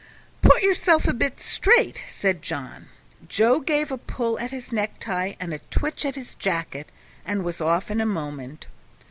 "Put 0.41 0.63
yourself 0.63 1.07
a 1.07 1.13
bit 1.13 1.39
straight," 1.39 2.01
said 2.09 2.41
John. 2.41 2.87
Joe 3.27 3.59
gave 3.59 3.91
a 3.91 3.99
pull 3.99 4.39
at 4.39 4.49
his 4.49 4.73
necktie 4.73 5.35
and 5.39 5.53
a 5.53 5.59
twitch 5.69 6.05
at 6.07 6.15
his 6.15 6.33
jacket, 6.33 6.89
and 7.23 7.43
was 7.43 7.61
off 7.61 7.91
in 7.91 8.01
a 8.01 8.05
moment. 8.07 8.65